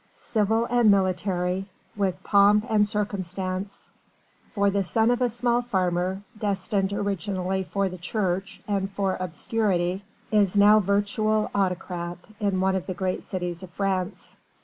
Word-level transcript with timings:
Civil 0.15 0.65
and 0.65 0.89
military 0.89 1.67
with 1.95 2.23
pomp 2.23 2.65
and 2.67 2.87
circumstance 2.87 3.91
for 4.49 4.71
the 4.71 4.81
son 4.81 5.11
of 5.11 5.21
a 5.21 5.29
small 5.29 5.61
farmer, 5.61 6.23
destined 6.39 6.91
originally 6.91 7.61
for 7.61 7.87
the 7.87 7.99
Church 7.99 8.63
and 8.67 8.89
for 8.89 9.15
obscurity 9.19 10.03
is 10.31 10.57
now 10.57 10.79
virtual 10.79 11.51
autocrat 11.53 12.17
in 12.39 12.59
one 12.61 12.75
of 12.75 12.87
the 12.87 12.95
great 12.95 13.21
cities 13.21 13.61
of 13.61 13.69
France. 13.69 14.37